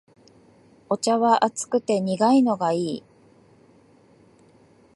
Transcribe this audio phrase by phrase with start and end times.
[0.89, 3.03] お茶は熱くて苦いのがいい